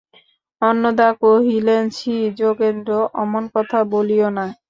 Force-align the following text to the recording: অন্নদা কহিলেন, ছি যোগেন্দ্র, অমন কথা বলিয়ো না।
অন্নদা 0.61 1.09
কহিলেন, 1.21 1.83
ছি 1.89 2.13
যোগেন্দ্র, 2.39 2.91
অমন 3.21 3.43
কথা 3.55 3.79
বলিয়ো 3.91 4.29
না। 4.37 4.45